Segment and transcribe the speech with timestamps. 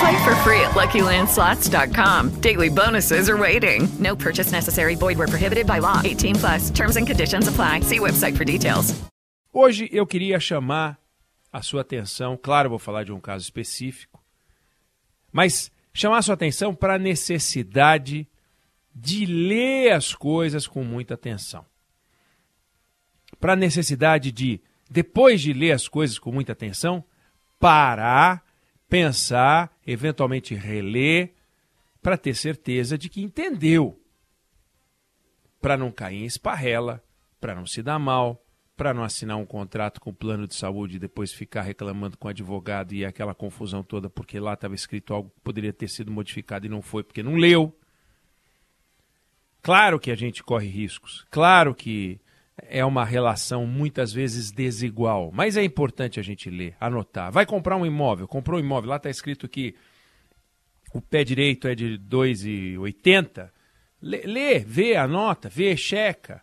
[0.00, 2.40] Play for free at LuckyLandSlots.com.
[2.40, 3.88] Daily bonuses are waiting.
[3.98, 4.94] No purchase necessary.
[4.96, 6.00] Void where prohibited by law.
[6.02, 6.70] 18 plus.
[6.70, 7.80] Terms and conditions apply.
[7.80, 8.94] See website for details.
[9.52, 10.96] Hoje eu queria chamar
[11.52, 14.22] a sua atenção, claro, vou falar de um caso específico,
[15.32, 18.28] mas chamar a sua atenção para a necessidade
[18.94, 21.66] de ler as coisas com muita atenção.
[23.40, 27.04] Para a necessidade de, depois de ler as coisas com muita atenção,
[27.58, 28.44] parar,
[28.90, 31.32] pensar, eventualmente reler,
[32.02, 33.98] para ter certeza de que entendeu.
[35.60, 37.02] Para não cair em esparrela,
[37.40, 38.44] para não se dar mal,
[38.76, 42.26] para não assinar um contrato com o plano de saúde e depois ficar reclamando com
[42.26, 46.10] o advogado e aquela confusão toda porque lá estava escrito algo que poderia ter sido
[46.10, 47.78] modificado e não foi porque não leu.
[49.62, 52.18] Claro que a gente corre riscos, claro que
[52.68, 57.30] é uma relação muitas vezes desigual, mas é importante a gente ler, anotar.
[57.32, 59.74] Vai comprar um imóvel, comprou um imóvel, lá está escrito que
[60.92, 63.50] o pé direito é de 2,80.
[64.02, 66.42] Lê, lê, vê, anota, vê, checa.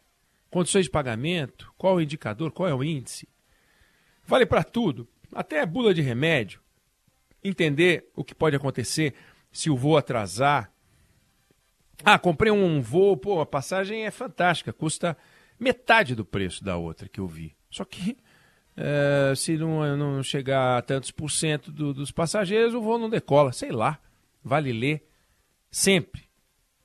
[0.50, 3.28] Condições de pagamento, qual o indicador, qual é o índice.
[4.26, 6.62] Vale para tudo, até bula de remédio.
[7.44, 9.14] Entender o que pode acontecer
[9.52, 10.72] se o voo atrasar.
[12.04, 15.18] Ah, comprei um voo, pô, a passagem é fantástica, custa
[15.60, 17.56] metade do preço da outra que eu vi.
[17.70, 18.18] Só que
[18.76, 23.10] é, se não, não, chegar a tantos por cento do, dos passageiros, o voo não
[23.10, 23.52] decola.
[23.52, 24.00] Sei lá,
[24.44, 25.08] vale ler
[25.72, 26.28] sempre.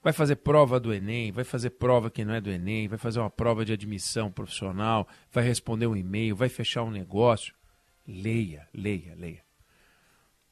[0.03, 3.21] Vai fazer prova do Enem, vai fazer prova que não é do Enem, vai fazer
[3.21, 7.55] uma prova de admissão profissional, vai responder um e-mail, vai fechar um negócio.
[8.09, 9.44] Leia, leia, leia.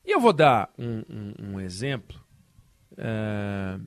[0.04, 2.22] E eu vou dar um, um, um exemplo
[2.92, 3.84] uh,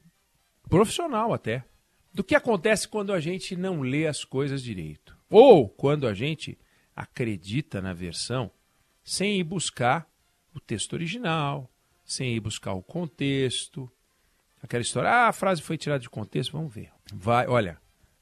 [0.68, 1.64] profissional até
[2.14, 5.18] do que acontece quando a gente não lê as coisas direito.
[5.30, 6.58] Ou quando a gente
[6.96, 8.52] acredita na versão
[9.04, 10.08] sem ir buscar
[10.54, 11.70] o texto original,
[12.06, 13.92] sem ir buscar o contexto,
[14.64, 16.90] Aquela história, ah, a frase foi tirada de contexto, vamos ver.
[17.14, 17.78] Vai, olha,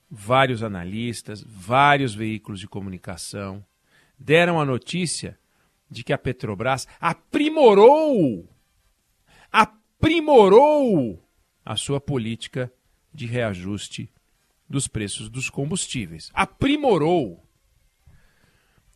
[0.09, 3.63] vários analistas, vários veículos de comunicação
[4.17, 5.37] deram a notícia
[5.87, 8.49] de que a Petrobras aprimorou,
[9.51, 11.23] aprimorou
[11.63, 12.73] a sua política
[13.13, 14.11] de reajuste
[14.69, 16.31] dos preços dos combustíveis.
[16.33, 17.45] Aprimorou.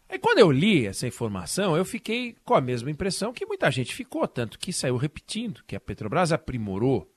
[0.08, 3.94] Aí quando eu li essa informação, eu fiquei com a mesma impressão que muita gente
[3.94, 7.12] ficou, tanto que saiu repetindo que a Petrobras aprimorou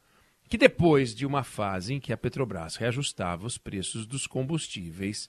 [0.49, 5.29] que depois de uma fase em que a Petrobras reajustava os preços dos combustíveis,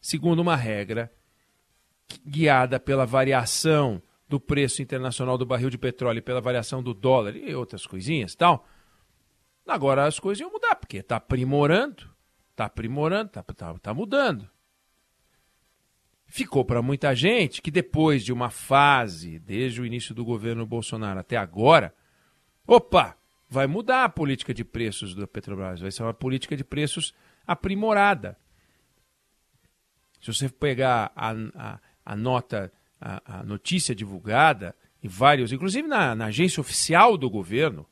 [0.00, 1.12] segundo uma regra
[2.26, 7.54] guiada pela variação do preço internacional do barril de petróleo, pela variação do dólar e
[7.54, 8.66] outras coisinhas tal,
[9.72, 12.08] agora as coisas iam mudar, porque está aprimorando,
[12.50, 14.48] está aprimorando, está tá, tá mudando.
[16.26, 21.20] Ficou para muita gente que depois de uma fase, desde o início do governo Bolsonaro
[21.20, 21.94] até agora,
[22.66, 23.16] opa,
[23.48, 27.14] vai mudar a política de preços da Petrobras, vai ser uma política de preços
[27.46, 28.36] aprimorada.
[30.20, 32.70] Se você pegar a, a, a nota,
[33.00, 37.86] a, a, notícia divulgada em vários, inclusive na, na agência oficial do governo,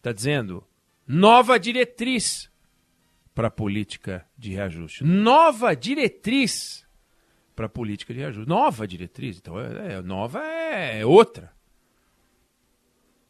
[0.00, 0.66] está dizendo
[1.06, 2.50] nova diretriz
[3.34, 5.04] para a política de reajuste.
[5.04, 6.86] Nova diretriz
[7.54, 8.48] para a política de reajuste.
[8.48, 9.38] Nova diretriz.
[9.38, 11.52] Então, é, é, nova é outra.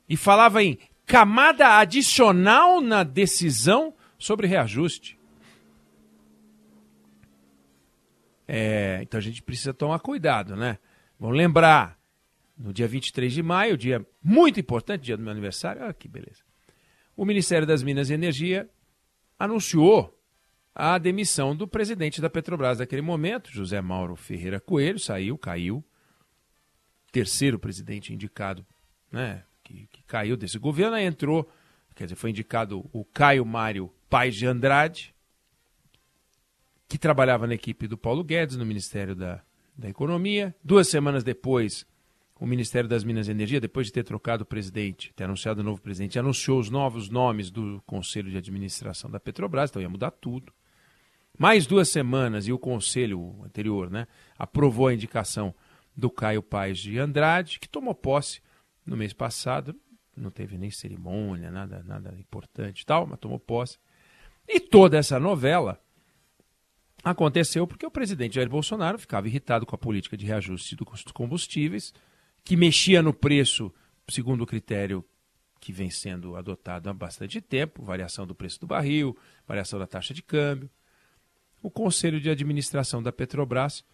[0.09, 5.19] E falava em camada adicional na decisão sobre reajuste.
[8.47, 10.79] É, então a gente precisa tomar cuidado, né?
[11.19, 11.97] Vamos lembrar,
[12.59, 16.50] no dia 23 de maio, dia muito importante, dia do meu aniversário, ah, que beleza.
[17.21, 18.67] O Ministério das Minas e Energia
[19.39, 20.19] anunciou
[20.75, 25.85] a demissão do presidente da Petrobras naquele momento, José Mauro Ferreira Coelho, saiu, caiu.
[27.13, 28.65] Terceiro presidente indicado,
[29.13, 31.47] né, que, que caiu desse governo, aí entrou,
[31.95, 35.15] quer dizer, foi indicado o Caio Mário Pais de Andrade,
[36.89, 39.43] que trabalhava na equipe do Paulo Guedes, no Ministério da,
[39.77, 40.55] da Economia.
[40.65, 41.87] Duas semanas depois,
[42.41, 45.63] o Ministério das Minas e Energia, depois de ter trocado o presidente, ter anunciado o
[45.63, 50.11] novo presidente, anunciou os novos nomes do Conselho de Administração da Petrobras, então ia mudar
[50.11, 50.51] tudo.
[51.39, 54.07] Mais duas semanas e o conselho anterior né,
[54.39, 55.55] aprovou a indicação
[55.95, 58.41] do Caio Paes de Andrade, que tomou posse
[58.87, 59.79] no mês passado.
[60.17, 63.79] Não teve nem cerimônia, nada, nada importante e tal, mas tomou posse.
[64.49, 65.79] E toda essa novela
[67.05, 71.93] aconteceu porque o presidente Jair Bolsonaro ficava irritado com a política de reajuste dos combustíveis,
[72.45, 73.73] que mexia no preço
[74.09, 75.05] segundo o critério
[75.61, 79.17] que vem sendo adotado há bastante tempo, variação do preço do barril,
[79.47, 80.71] variação da taxa de câmbio
[81.63, 83.85] o Conselho de Administração da Petrobras,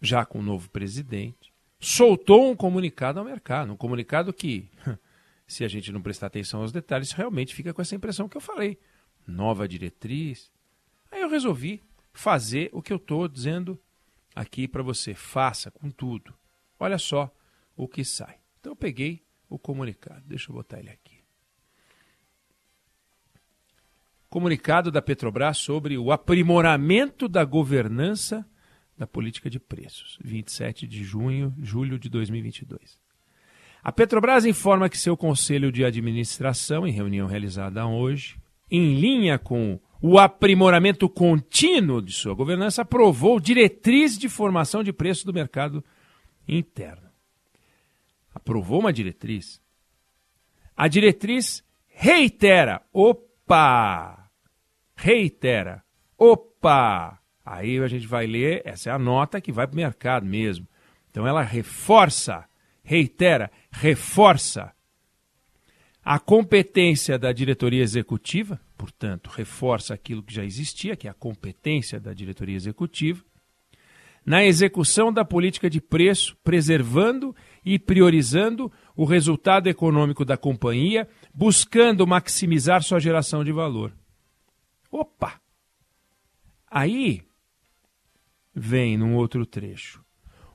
[0.00, 3.72] já com o novo presidente, soltou um comunicado ao mercado.
[3.72, 4.68] Um comunicado que,
[5.46, 8.40] se a gente não prestar atenção aos detalhes, realmente fica com essa impressão que eu
[8.40, 8.78] falei.
[9.26, 10.52] Nova diretriz.
[11.10, 13.80] Aí eu resolvi fazer o que eu estou dizendo
[14.34, 15.14] aqui para você.
[15.14, 16.34] Faça com tudo.
[16.78, 17.34] Olha só
[17.76, 18.38] o que sai.
[18.60, 20.22] Então eu peguei o comunicado.
[20.26, 21.16] Deixa eu botar ele aqui.
[24.36, 28.44] comunicado da Petrobras sobre o aprimoramento da governança
[28.94, 32.98] da política de preços, 27 de junho, julho de 2022.
[33.82, 38.36] A Petrobras informa que seu conselho de administração, em reunião realizada hoje,
[38.70, 45.24] em linha com o aprimoramento contínuo de sua governança, aprovou diretriz de formação de preço
[45.24, 45.82] do mercado
[46.46, 47.10] interno.
[48.34, 49.60] Aprovou uma diretriz.
[50.76, 54.26] A diretriz reitera: opa!
[54.96, 55.84] reitera.
[56.18, 57.20] Opa!
[57.44, 60.66] Aí a gente vai ler, essa é a nota que vai para o mercado mesmo.
[61.10, 62.44] Então ela reforça,
[62.82, 64.72] reitera, reforça
[66.04, 72.00] a competência da diretoria executiva, portanto, reforça aquilo que já existia, que é a competência
[72.00, 73.22] da diretoria executiva,
[74.26, 77.34] na execução da política de preço, preservando
[77.64, 83.96] e priorizando o resultado econômico da companhia, buscando maximizar sua geração de valor.
[84.90, 85.40] Opa!
[86.68, 87.22] Aí
[88.52, 90.04] vem num outro trecho.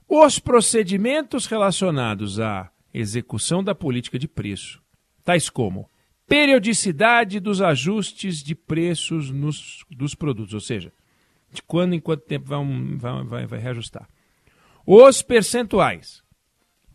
[0.05, 4.81] Os procedimentos relacionados à execução da política de preço,
[5.23, 5.89] tais como
[6.27, 10.91] periodicidade dos ajustes de preços nos, dos produtos, ou seja,
[11.51, 12.63] de quando em quanto tempo vai,
[12.97, 14.07] vai, vai, vai reajustar.
[14.85, 16.23] Os percentuais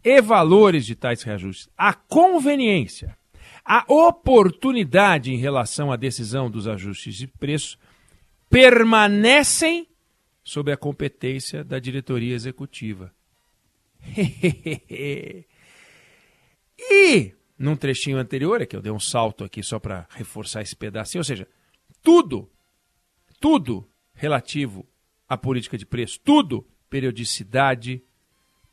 [0.03, 3.17] e valores de tais reajustes, a conveniência
[3.67, 7.77] a oportunidade em relação à decisão dos ajustes de preço
[8.49, 9.89] permanecem
[10.45, 13.13] sob a competência da diretoria executiva.
[16.79, 20.77] e, num trechinho anterior, é que eu dei um salto aqui só para reforçar esse
[20.77, 21.49] pedacinho, ou seja,
[22.01, 22.49] tudo,
[23.41, 24.85] tudo relativo
[25.29, 28.03] à política de preço, tudo, periodicidade,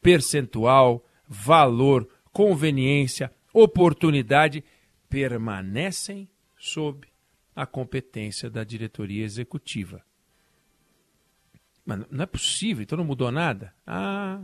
[0.01, 4.63] percentual, valor, conveniência, oportunidade,
[5.10, 7.07] permanecem sob
[7.56, 10.01] a competência da diretoria executiva.
[11.86, 13.74] Mas não é possível, então não mudou nada?
[13.86, 14.42] Ah.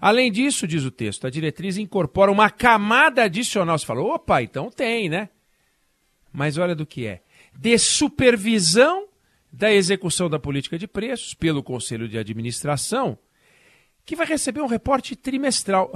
[0.00, 3.78] Além disso, diz o texto, a diretriz incorpora uma camada adicional.
[3.78, 5.28] Você falou, opa, então tem, né?
[6.32, 7.22] Mas olha do que é:
[7.54, 9.08] de supervisão
[9.56, 13.16] da execução da política de preços pelo Conselho de Administração,
[14.04, 15.92] que vai receber um reporte trimestral.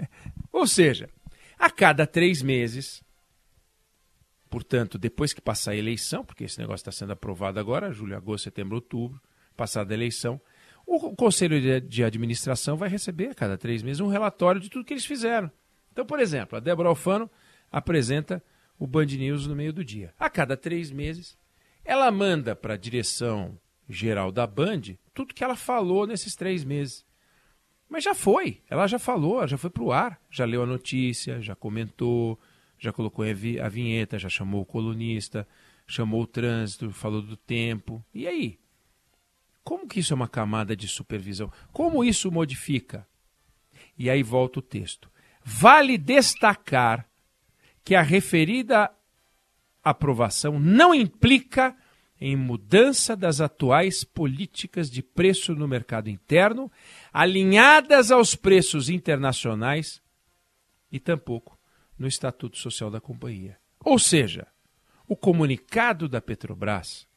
[0.50, 1.10] Ou seja,
[1.58, 3.02] a cada três meses,
[4.48, 8.44] Portanto, depois que passar a eleição, porque esse negócio está sendo aprovado agora, julho, agosto,
[8.44, 9.18] setembro, outubro,
[9.56, 10.38] passada a eleição,
[10.86, 14.92] o Conselho de Administração vai receber a cada três meses um relatório de tudo que
[14.92, 15.50] eles fizeram.
[15.90, 17.30] Então, por exemplo, a Débora Alfano
[17.70, 18.44] apresenta
[18.78, 20.12] o Band News no meio do dia.
[20.18, 21.38] A cada três meses,
[21.84, 23.58] ela manda para a direção
[23.88, 27.04] geral da Band tudo que ela falou nesses três meses.
[27.88, 31.42] Mas já foi, ela já falou, já foi para o ar, já leu a notícia,
[31.42, 32.40] já comentou,
[32.78, 35.46] já colocou a vinheta, já chamou o colunista,
[35.86, 38.02] chamou o trânsito, falou do tempo.
[38.14, 38.58] E aí?
[39.62, 41.52] Como que isso é uma camada de supervisão?
[41.70, 43.06] Como isso modifica?
[43.96, 45.10] E aí volta o texto.
[45.44, 47.06] Vale destacar
[47.84, 48.90] que a referida
[49.82, 51.76] aprovação não implica
[52.20, 56.70] em mudança das atuais políticas de preço no mercado interno,
[57.12, 60.00] alinhadas aos preços internacionais
[60.90, 61.58] e tampouco
[61.98, 63.58] no Estatuto Social da Companhia.
[63.80, 64.46] Ou seja,
[65.08, 67.08] o comunicado da Petrobras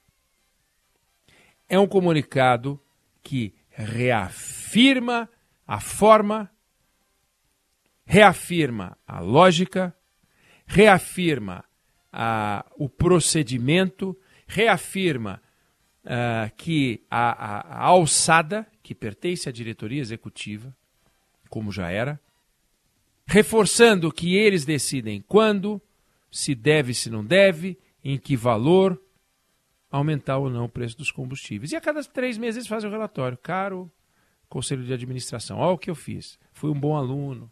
[1.69, 2.81] é um comunicado
[3.22, 5.29] que reafirma
[5.67, 6.50] a forma,
[8.05, 9.95] reafirma a lógica,
[10.65, 11.63] reafirma
[12.17, 14.17] a, o procedimento,
[14.48, 15.41] reafirma
[16.05, 20.74] uh, que a, a, a alçada, que pertence à diretoria executiva,
[21.50, 22.17] como já era,
[23.27, 25.81] reforçando que eles decidem quando,
[26.31, 29.01] se deve, se não deve, em que valor,
[29.91, 31.74] aumentar ou não o preço dos combustíveis.
[31.74, 33.38] E a cada três meses eles fazem o relatório.
[33.38, 33.91] Caro
[34.48, 36.39] conselho de administração, olha o que eu fiz.
[36.53, 37.51] Fui um bom aluno,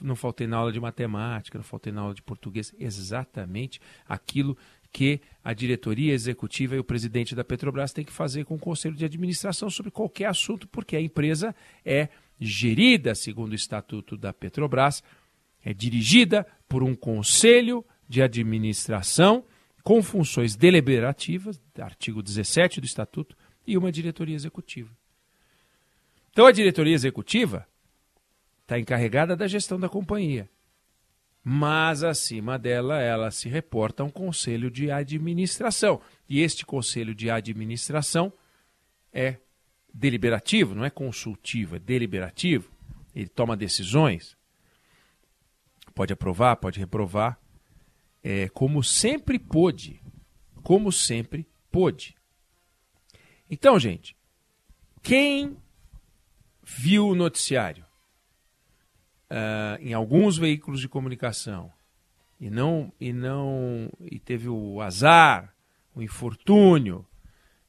[0.00, 2.74] não faltei na aula de matemática, não faltei na aula de português.
[2.78, 4.56] Exatamente aquilo
[4.92, 8.94] que a diretoria executiva e o presidente da Petrobras têm que fazer com o conselho
[8.94, 12.08] de administração sobre qualquer assunto, porque a empresa é
[12.40, 15.02] gerida, segundo o estatuto da Petrobras,
[15.64, 19.44] é dirigida por um conselho de administração
[19.82, 23.36] com funções deliberativas, artigo 17 do estatuto,
[23.66, 24.90] e uma diretoria executiva.
[26.30, 27.66] Então a diretoria executiva
[28.68, 30.46] está encarregada da gestão da companhia.
[31.42, 36.02] Mas acima dela, ela se reporta a um conselho de administração.
[36.28, 38.30] E este conselho de administração
[39.10, 39.38] é
[39.92, 42.70] deliberativo, não é consultivo, é deliberativo.
[43.14, 44.36] Ele toma decisões,
[45.94, 47.40] pode aprovar, pode reprovar,
[48.22, 50.02] é, como sempre pôde.
[50.62, 52.14] Como sempre pôde.
[53.50, 54.14] Então, gente,
[55.02, 55.56] quem
[56.62, 57.87] viu o noticiário
[59.30, 61.70] uh, em alguns veículos de comunicação
[62.40, 65.52] e não e não e teve o azar,
[65.94, 67.04] o infortúnio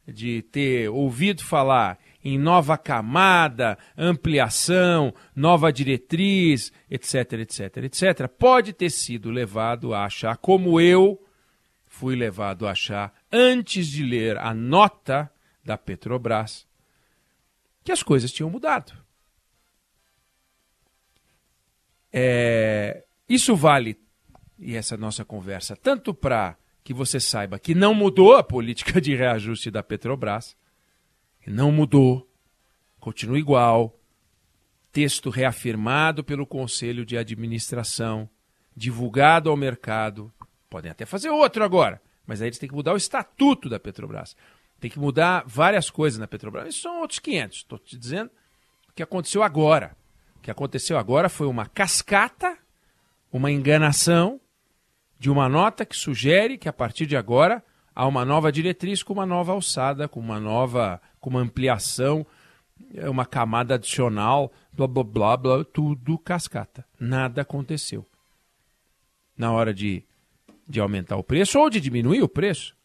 [0.08, 8.90] de ter ouvido falar em nova camada, ampliação, nova diretriz, etc, etc, etc, pode ter
[8.90, 11.24] sido levado a achar, como eu
[11.88, 15.32] fui levado a achar antes de ler a nota
[15.64, 16.68] da Petrobras,
[17.84, 18.94] que as coisas tinham mudado.
[22.12, 24.00] É, isso vale,
[24.58, 29.16] e essa nossa conversa, tanto para que você saiba que não mudou a política de
[29.16, 30.58] reajuste da Petrobras,
[31.46, 32.28] não mudou,
[33.00, 33.98] continua igual,
[34.92, 38.30] texto reafirmado pelo Conselho de Administração,
[38.76, 40.32] divulgado ao mercado,
[40.70, 44.36] podem até fazer outro agora, mas aí eles têm que mudar o estatuto da Petrobras.
[44.80, 46.70] Tem que mudar várias coisas na Petrobras.
[46.70, 47.58] Isso são outros 500.
[47.58, 48.32] Estou te dizendo
[48.88, 49.98] o que aconteceu agora.
[50.40, 52.58] O que aconteceu agora foi uma cascata,
[53.32, 54.40] uma enganação
[55.20, 57.62] de uma nota que sugere que a partir de agora
[57.94, 62.26] há uma nova diretriz com uma nova alçada, com uma nova, com uma ampliação,
[63.10, 66.86] uma camada adicional, blá blá blá, blá tudo cascata.
[66.98, 68.08] Nada aconteceu.
[69.38, 70.06] Na hora de,
[70.66, 72.78] de aumentar o preço ou de diminuir o preço,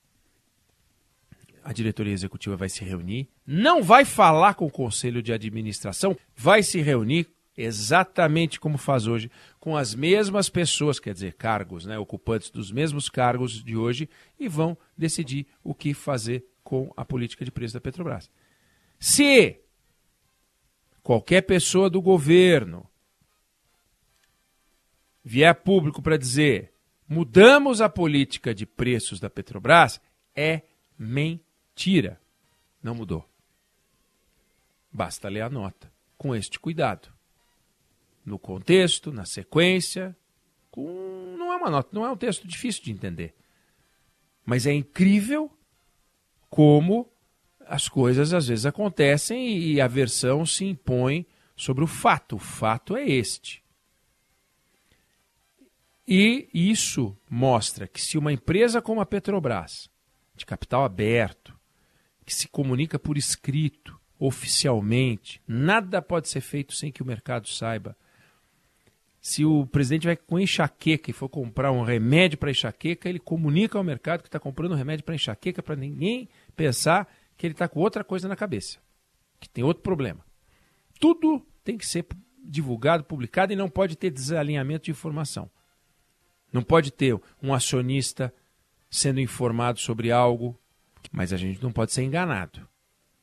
[1.62, 6.64] a diretoria executiva vai se reunir, não vai falar com o conselho de administração, vai
[6.64, 9.30] se reunir exatamente como faz hoje,
[9.60, 14.08] com as mesmas pessoas, quer dizer, cargos, né, ocupantes dos mesmos cargos de hoje,
[14.38, 18.30] e vão decidir o que fazer com a política de preço da Petrobras.
[18.98, 19.60] Se
[21.02, 22.88] qualquer pessoa do governo
[25.22, 26.72] vier público para dizer
[27.08, 30.00] mudamos a política de preços da Petrobras,
[30.34, 30.62] é
[30.98, 32.18] mentira.
[32.82, 33.28] Não mudou.
[34.90, 37.14] Basta ler a nota com este cuidado
[38.24, 40.16] no contexto, na sequência.
[40.70, 41.34] Com...
[41.36, 43.34] Não é uma nota, não é um texto difícil de entender.
[44.44, 45.50] Mas é incrível
[46.48, 47.10] como
[47.66, 51.26] as coisas às vezes acontecem e a versão se impõe
[51.56, 52.36] sobre o fato.
[52.36, 53.62] O fato é este.
[56.06, 59.88] E isso mostra que se uma empresa como a Petrobras,
[60.36, 61.58] de capital aberto,
[62.24, 67.96] que se comunica por escrito, oficialmente, nada pode ser feito sem que o mercado saiba,
[69.24, 73.78] se o presidente vai com enxaqueca e for comprar um remédio para enxaqueca, ele comunica
[73.78, 77.66] ao mercado que está comprando um remédio para enxaqueca para ninguém pensar que ele está
[77.66, 78.78] com outra coisa na cabeça,
[79.40, 80.22] que tem outro problema.
[81.00, 82.06] Tudo tem que ser
[82.44, 85.50] divulgado, publicado e não pode ter desalinhamento de informação.
[86.52, 88.30] Não pode ter um acionista
[88.90, 90.54] sendo informado sobre algo,
[91.10, 92.68] mas a gente não pode ser enganado.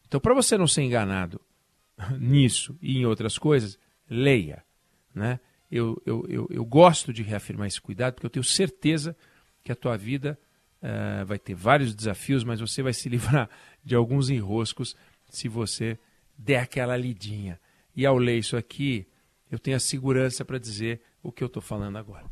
[0.07, 1.39] Então, para você não ser enganado
[2.17, 3.77] nisso e em outras coisas,
[4.09, 4.65] leia,
[5.13, 5.39] né?
[5.71, 9.15] Eu, eu, eu, eu, gosto de reafirmar esse cuidado, porque eu tenho certeza
[9.63, 10.37] que a tua vida
[10.81, 13.49] uh, vai ter vários desafios, mas você vai se livrar
[13.83, 14.95] de alguns enroscos
[15.29, 15.97] se você
[16.37, 17.59] der aquela lidinha.
[17.95, 19.07] E ao ler isso aqui,
[19.49, 22.25] eu tenho a segurança para dizer o que eu estou falando agora.